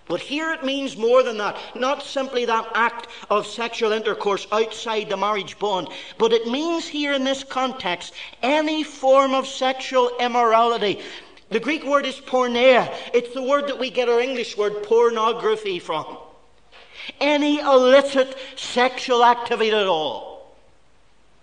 [0.09, 1.57] But here it means more than that.
[1.75, 5.89] Not simply that act of sexual intercourse outside the marriage bond,
[6.19, 8.13] but it means here in this context
[8.43, 11.01] any form of sexual immorality.
[11.51, 12.93] The Greek word is porneia.
[13.13, 16.19] It's the word that we get our English word pornography from.
[17.21, 20.32] Any illicit sexual activity at all.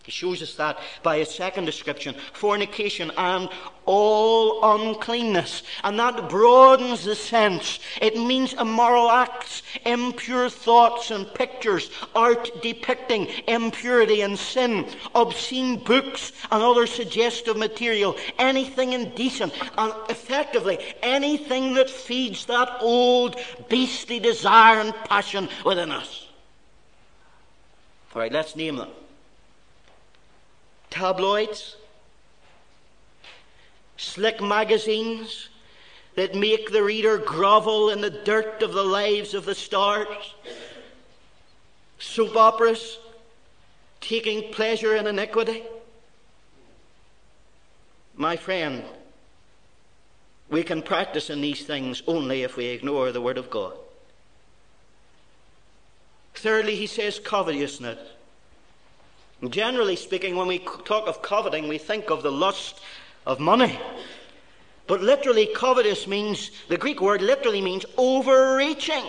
[0.09, 2.15] He shows us that by a second description.
[2.33, 3.47] Fornication and
[3.85, 5.61] all uncleanness.
[5.83, 7.77] And that broadens the sense.
[8.01, 16.31] It means immoral acts, impure thoughts and pictures, art depicting impurity and sin, obscene books
[16.49, 23.35] and other suggestive material, anything indecent, and effectively anything that feeds that old
[23.69, 26.27] beastly desire and passion within us.
[28.15, 28.89] All right, let's name them
[30.89, 31.75] tabloids,
[33.97, 35.49] slick magazines
[36.15, 40.35] that make the reader grovel in the dirt of the lives of the stars,
[41.97, 42.97] soap operas,
[44.01, 45.63] taking pleasure in iniquity.
[48.15, 48.83] My friend,
[50.49, 53.77] we can practice in these things only if we ignore the Word of God.
[56.33, 57.99] Thirdly, he says covetousness.
[59.47, 62.81] Generally speaking, when we talk of coveting, we think of the lust
[63.25, 63.79] of money.
[64.87, 69.05] But literally, covetous means, the Greek word literally means overreaching.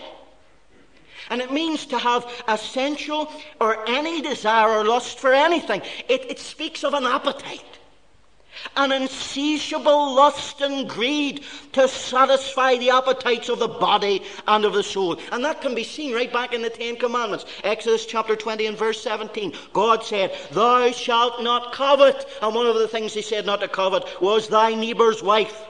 [1.30, 5.82] And it means to have a sensual or any desire or lust for anything.
[6.08, 7.69] It, it speaks of an appetite
[8.76, 14.82] an insatiable lust and greed to satisfy the appetites of the body and of the
[14.82, 15.18] soul.
[15.32, 17.44] And that can be seen right back in the Ten Commandments.
[17.64, 19.52] Exodus chapter 20 and verse 17.
[19.72, 22.26] God said, Thou shalt not covet.
[22.42, 25.64] And one of the things he said not to covet was thy neighbour's wife.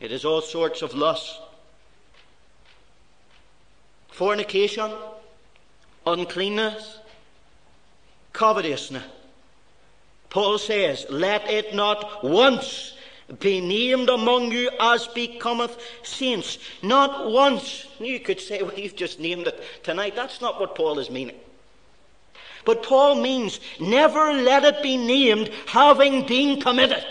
[0.00, 1.40] It is all sorts of lust.
[4.08, 4.92] Fornication,
[6.06, 6.98] uncleanness,
[8.32, 9.04] covetousness
[10.30, 12.94] Paul says, Let it not once
[13.38, 16.58] be named among you as becometh saints.
[16.82, 17.86] Not once.
[17.98, 20.16] You could say, Well, you've just named it tonight.
[20.16, 21.36] That's not what Paul is meaning.
[22.64, 27.04] But Paul means, never let it be named having been committed.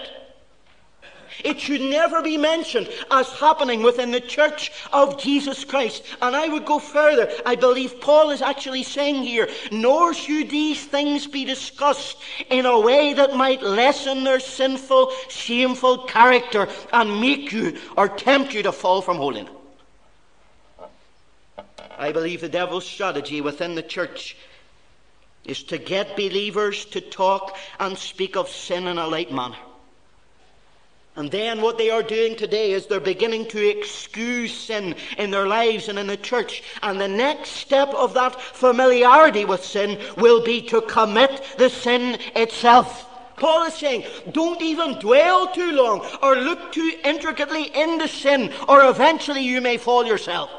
[1.43, 6.03] It should never be mentioned as happening within the church of Jesus Christ.
[6.21, 7.31] And I would go further.
[7.45, 12.17] I believe Paul is actually saying here, nor should these things be discussed
[12.49, 18.53] in a way that might lessen their sinful, shameful character and make you or tempt
[18.53, 19.53] you to fall from holiness.
[21.97, 24.37] I believe the devil's strategy within the church
[25.43, 29.57] is to get believers to talk and speak of sin in a light manner.
[31.16, 35.47] And then what they are doing today is they're beginning to excuse sin in their
[35.47, 36.64] lives and in the church.
[36.82, 42.20] And the next step of that familiarity with sin will be to commit the sin
[42.36, 43.07] itself.
[43.36, 48.89] Paul is saying, don't even dwell too long or look too intricately into sin, or
[48.89, 50.51] eventually you may fall yourself.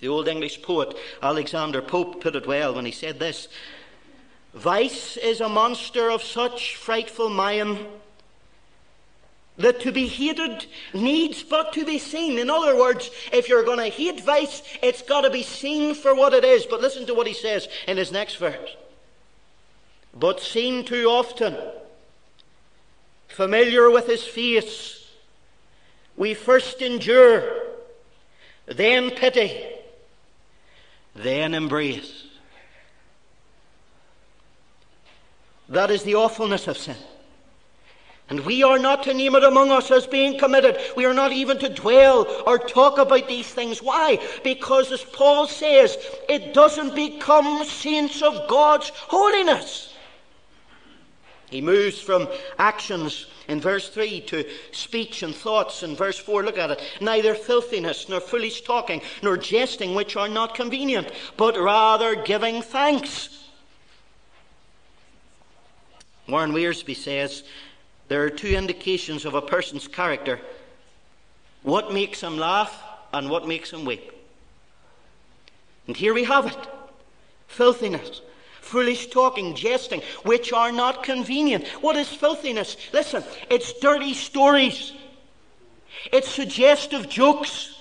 [0.00, 3.48] The old English poet Alexander Pope put it well when he said this
[4.54, 7.86] Vice is a monster of such frightful mien
[9.58, 12.38] that to be hated needs but to be seen.
[12.38, 16.14] In other words, if you're going to hate vice, it's got to be seen for
[16.14, 16.64] what it is.
[16.64, 18.76] But listen to what he says in his next verse.
[20.14, 21.56] But seen too often,
[23.26, 25.06] familiar with his face,
[26.16, 27.42] we first endure,
[28.66, 29.64] then pity,
[31.14, 32.24] then embrace.
[35.68, 36.96] That is the awfulness of sin.
[38.30, 40.78] And we are not to name it among us as being committed.
[40.96, 43.82] We are not even to dwell or talk about these things.
[43.82, 44.18] Why?
[44.44, 45.96] Because, as Paul says,
[46.28, 49.94] it doesn't become saints of God's holiness.
[51.48, 56.42] He moves from actions in verse 3 to speech and thoughts in verse 4.
[56.42, 56.82] Look at it.
[57.00, 63.46] Neither filthiness, nor foolish talking, nor jesting, which are not convenient, but rather giving thanks.
[66.28, 67.42] Warren Wiersbe says,
[68.08, 70.40] there are two indications of a person's character
[71.62, 72.82] what makes him laugh
[73.12, 74.12] and what makes him weep.
[75.86, 76.68] And here we have it
[77.46, 78.20] filthiness,
[78.60, 81.66] foolish talking, jesting, which are not convenient.
[81.80, 82.76] What is filthiness?
[82.92, 84.92] Listen, it's dirty stories,
[86.12, 87.74] it's suggestive jokes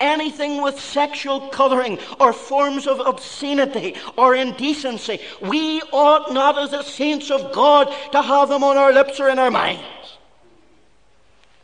[0.00, 6.82] anything with sexual colouring or forms of obscenity or indecency, we ought not, as the
[6.82, 9.82] saints of God, to have them on our lips or in our minds.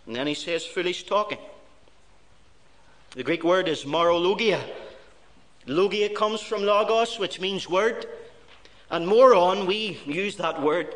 [0.07, 1.39] And then he says foolish talking.
[3.15, 4.63] The Greek word is morologia.
[5.67, 8.07] Logia comes from logos, which means word.
[8.91, 10.95] And moron, we use that word,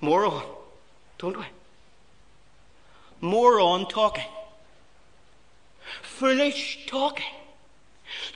[0.00, 0.44] moron,
[1.18, 1.44] don't we?
[3.20, 4.24] Moron talking
[6.00, 7.24] foolish talking.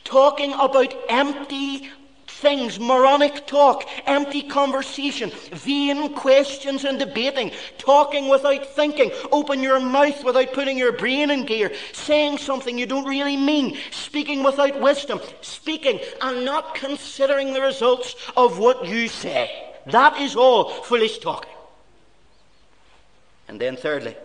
[0.05, 1.91] Talking about empty
[2.37, 10.23] things, moronic talk, empty conversation, vain questions and debating, talking without thinking, open your mouth
[10.23, 15.21] without putting your brain in gear, saying something you don't really mean, speaking without wisdom,
[15.41, 19.73] speaking and not considering the results of what you say.
[19.87, 21.53] That is all foolish talking.
[23.49, 24.17] And then, thirdly,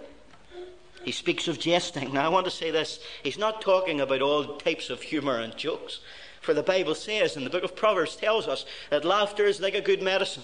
[1.03, 2.13] he speaks of jesting.
[2.13, 2.99] Now, I want to say this.
[3.23, 5.99] He's not talking about all types of humour and jokes.
[6.41, 9.75] For the Bible says, and the book of Proverbs tells us, that laughter is like
[9.75, 10.43] a good medicine.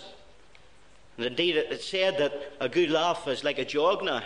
[1.18, 4.24] And indeed, it said that a good laugh is like a jog now,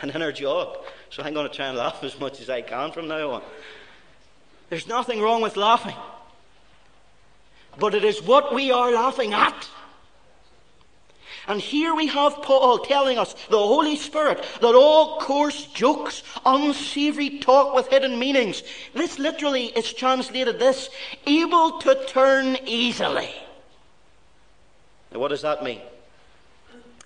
[0.00, 0.76] an inner jog.
[1.10, 3.42] So I'm going to try and laugh as much as I can from now on.
[4.68, 5.96] There's nothing wrong with laughing.
[7.78, 9.68] But it is what we are laughing at.
[11.50, 17.40] And here we have Paul telling us, the Holy Spirit, that all coarse jokes, unsavory
[17.40, 18.62] talk with hidden meanings,
[18.94, 20.90] this literally is translated this,
[21.26, 23.34] able to turn easily.
[25.12, 25.80] Now, what does that mean?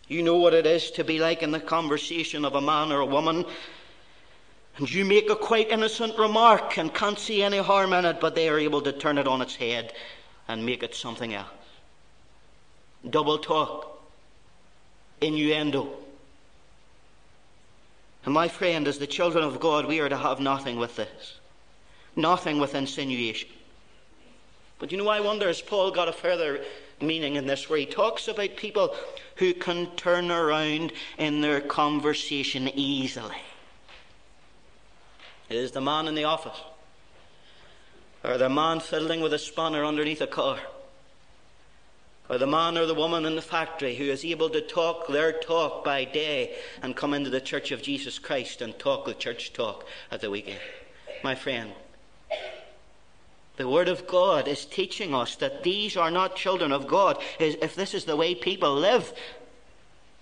[0.08, 3.00] You know what it is to be like in the conversation of a man or
[3.00, 3.46] a woman,
[4.76, 8.34] and you make a quite innocent remark and can't see any harm in it, but
[8.34, 9.94] they are able to turn it on its head
[10.48, 11.48] and make it something else.
[13.08, 13.93] Double talk
[15.20, 15.88] innuendo.
[18.24, 21.38] And my friend, as the children of God, we are to have nothing with this.
[22.16, 23.50] Nothing with insinuation.
[24.78, 26.64] But you know, I wonder, has Paul got a further
[27.00, 28.94] meaning in this where he talks about people
[29.36, 33.36] who can turn around in their conversation easily?
[35.48, 36.58] It is the man in the office,
[38.22, 40.58] or the man fiddling with a spanner underneath a car
[42.28, 45.32] or the man or the woman in the factory who is able to talk their
[45.32, 49.52] talk by day and come into the church of Jesus Christ and talk the church
[49.52, 50.60] talk at the weekend.
[51.22, 51.72] My friend,
[53.56, 57.74] the Word of God is teaching us that these are not children of God if
[57.74, 59.12] this is the way people live.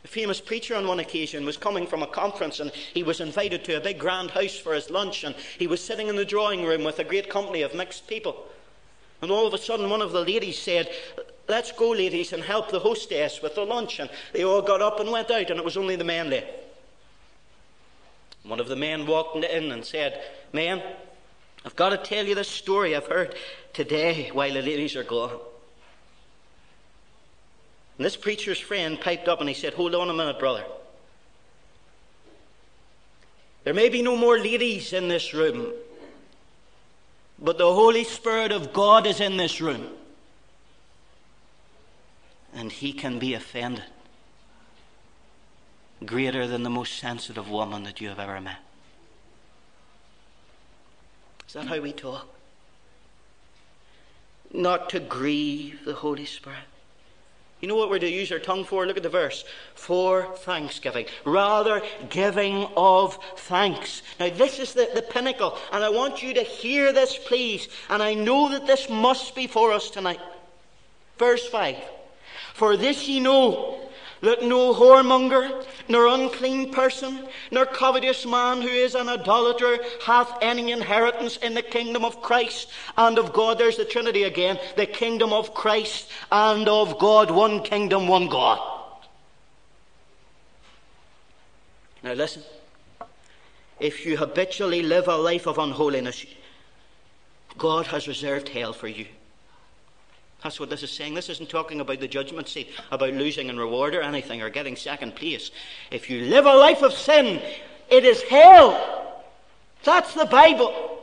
[0.05, 3.65] A famous preacher on one occasion was coming from a conference and he was invited
[3.65, 6.65] to a big grand house for his lunch and he was sitting in the drawing
[6.65, 8.49] room with a great company of mixed people.
[9.23, 10.91] And all of a sudden, one of the ladies said,
[11.53, 13.99] Let's go, ladies, and help the hostess with the lunch.
[13.99, 16.47] And they all got up and went out, and it was only the men left.
[18.43, 20.19] One of the men walked in and said,
[20.55, 20.83] Men,
[21.63, 23.35] I've got to tell you this story I've heard
[23.75, 25.39] today while the ladies are gone.
[27.99, 30.65] And this preacher's friend piped up and he said, Hold on a minute, brother.
[33.65, 35.71] There may be no more ladies in this room,
[37.39, 39.87] but the Holy Spirit of God is in this room
[42.55, 43.85] and he can be offended
[46.05, 48.59] greater than the most sensitive woman that you have ever met.
[51.47, 52.29] Is that how we talk?
[54.53, 56.59] Not to grieve the Holy Spirit.
[57.61, 58.87] You know what we're to use our tongue for?
[58.87, 59.45] Look at the verse.
[59.75, 61.07] For thanksgiving.
[61.25, 61.81] Rather,
[62.11, 64.03] giving of thanks.
[64.19, 67.69] Now, this is the, the pinnacle, and I want you to hear this, please.
[67.89, 70.21] And I know that this must be for us tonight.
[71.19, 71.77] Verse 5.
[72.55, 73.79] For this ye know
[74.21, 80.71] that no whoremonger, nor unclean person, nor covetous man who is an idolater hath any
[80.71, 83.59] inheritance in the kingdom of Christ and of God.
[83.59, 84.59] There's the Trinity again.
[84.77, 87.31] The kingdom of Christ and of God.
[87.31, 88.61] One kingdom, one God.
[92.03, 92.43] Now listen.
[93.81, 96.25] If you habitually live a life of unholiness,
[97.59, 99.07] God has reserved hell for you.
[100.43, 101.15] That's what this is saying.
[101.15, 104.77] This isn't talking about the judgment seat, about losing in reward or anything, or getting
[104.77, 105.51] second place.
[105.91, 107.41] If you live a life of sin,
[107.89, 109.25] it is hell.
[109.85, 110.99] That's the Bible.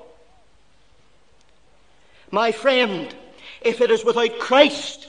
[2.32, 3.14] My friend,
[3.62, 5.08] if it is without Christ,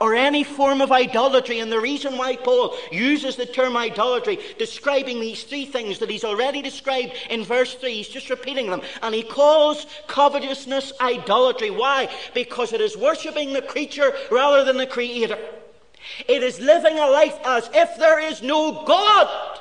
[0.00, 1.60] or any form of idolatry.
[1.60, 6.24] And the reason why Paul uses the term idolatry, describing these three things that he's
[6.24, 8.82] already described in verse 3, he's just repeating them.
[9.02, 11.70] And he calls covetousness idolatry.
[11.70, 12.08] Why?
[12.34, 15.38] Because it is worshipping the creature rather than the creator.
[16.28, 19.58] It is living a life as if there is no God.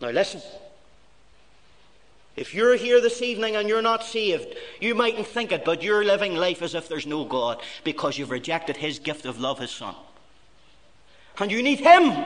[0.00, 0.40] Now listen.
[2.34, 6.04] If you're here this evening and you're not saved, you mightn't think it, but you're
[6.04, 9.70] living life as if there's no God because you've rejected His gift of love, His
[9.70, 9.94] Son.
[11.38, 12.24] And you need Him.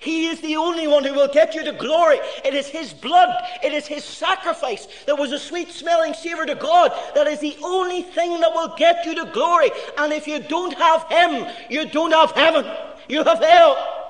[0.00, 2.18] He is the only one who will get you to glory.
[2.44, 3.28] It is His blood,
[3.62, 6.92] it is His sacrifice that was a sweet smelling savour to God.
[7.14, 9.70] That is the only thing that will get you to glory.
[9.98, 12.64] And if you don't have Him, you don't have heaven,
[13.06, 14.01] you have hell.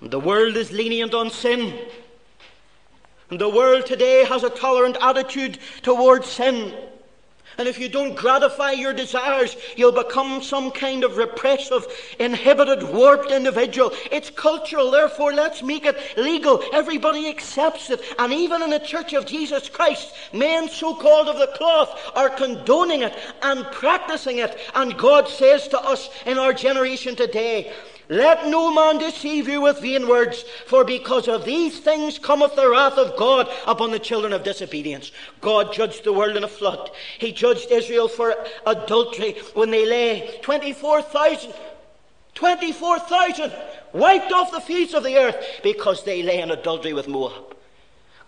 [0.00, 1.78] The world is lenient on sin.
[3.30, 6.72] The world today has a tolerant attitude towards sin.
[7.58, 11.84] And if you don't gratify your desires, you'll become some kind of repressive,
[12.20, 13.92] inhibited, warped individual.
[14.12, 16.62] It's cultural, therefore let's make it legal.
[16.72, 18.00] Everybody accepts it.
[18.16, 22.30] And even in the Church of Jesus Christ, men so called of the cloth are
[22.30, 24.56] condoning it and practicing it.
[24.76, 27.72] And God says to us in our generation today,
[28.08, 32.68] let no man deceive you with vain words, for because of these things cometh the
[32.68, 35.12] wrath of God upon the children of disobedience.
[35.40, 36.90] God judged the world in a flood.
[37.18, 38.34] He judged Israel for
[38.66, 41.52] adultery when they lay 24,000
[42.34, 43.52] 24,000
[43.92, 47.57] wiped off the face of the earth because they lay in adultery with Moab.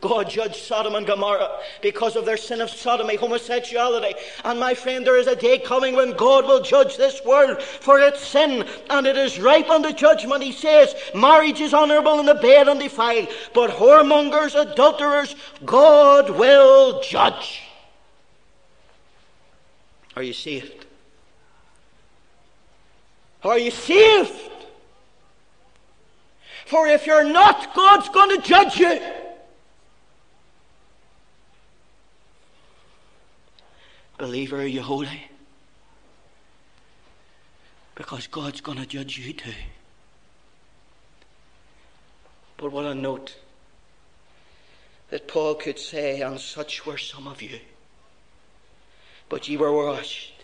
[0.01, 4.15] God judged Sodom and Gomorrah because of their sin of sodomy, homosexuality.
[4.45, 8.01] And my friend, there is a day coming when God will judge this world for
[8.01, 10.43] its sin, and it is ripe unto judgment.
[10.43, 15.35] He says, marriage is honourable and the bed undefiled, but whoremongers, adulterers,
[15.65, 17.63] God will judge.
[20.17, 20.87] Are you saved?
[23.43, 24.35] Are you saved?
[26.67, 29.01] For if you're not, God's going to judge you.
[34.21, 35.31] Believer, are you holy?
[37.95, 39.55] Because God's going to judge you too.
[42.59, 43.35] But what a note
[45.09, 47.61] that Paul could say, and such were some of you.
[49.31, 50.40] But ye were washed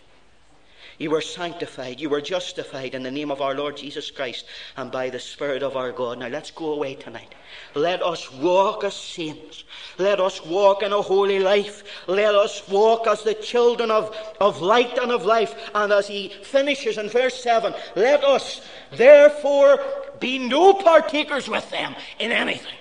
[0.97, 1.99] you were sanctified.
[1.99, 4.45] You were justified in the name of our Lord Jesus Christ
[4.75, 6.17] and by the Spirit of our God.
[6.17, 7.35] Now let's go away tonight.
[7.75, 9.63] Let us walk as saints.
[9.99, 11.83] Let us walk in a holy life.
[12.07, 15.69] Let us walk as the children of, of light and of life.
[15.75, 19.79] And as he finishes in verse 7, let us therefore
[20.19, 22.73] be no partakers with them in anything.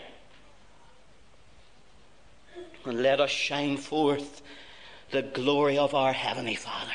[2.86, 4.40] And let us shine forth
[5.10, 6.92] the glory of our Heavenly Father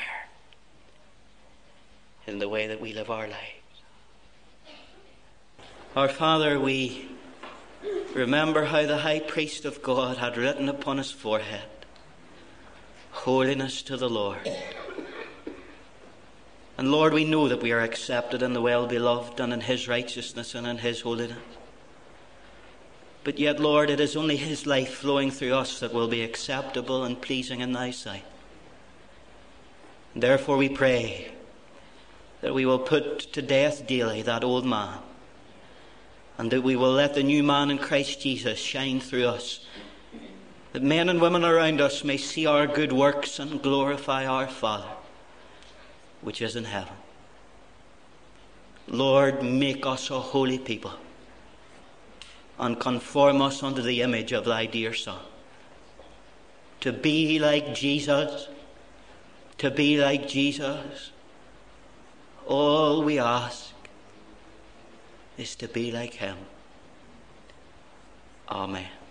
[2.26, 3.62] in the way that we live our lives.
[5.94, 7.08] Our Father, we
[8.14, 11.68] remember how the high priest of God had written upon his forehead,
[13.10, 14.50] Holiness to the Lord.
[16.78, 19.86] And Lord, we know that we are accepted in the well beloved and in his
[19.86, 21.38] righteousness and in his holiness.
[23.24, 27.04] But yet, Lord, it is only his life flowing through us that will be acceptable
[27.04, 28.24] and pleasing in thy sight.
[30.16, 31.32] Therefore, we pray
[32.42, 34.98] that we will put to death daily that old man,
[36.36, 39.64] and that we will let the new man in Christ Jesus shine through us,
[40.72, 44.90] that men and women around us may see our good works and glorify our Father,
[46.20, 46.94] which is in heaven.
[48.88, 50.92] Lord, make us a holy people
[52.58, 55.20] and conform us unto the image of thy dear Son.
[56.80, 58.48] To be like Jesus,
[59.58, 61.11] to be like Jesus
[62.46, 63.72] all we ask
[65.38, 66.36] is to be like him.
[68.48, 69.01] Amen.